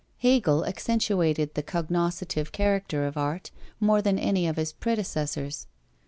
[0.17, 5.67] Hegel accentuated the cognoscitive character of art, more than any of his predecessors.